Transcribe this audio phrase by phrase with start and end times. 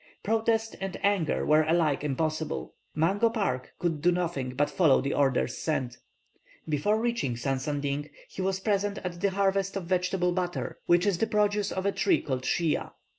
[0.23, 5.59] Protest and anger were alike impossible; Mungo Park could do nothing but follow the orders
[5.59, 5.97] sent.
[6.67, 11.27] Before reaching Sansanding, he was present at the harvest of vegetable butter, which is the
[11.27, 12.79] produce of a tree called Shea.